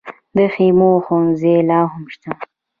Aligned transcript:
د 0.35 0.37
خیمو 0.53 0.91
ښوونځي 1.05 1.55
لا 1.69 1.79
هم 1.93 2.03
شته؟ 2.13 2.31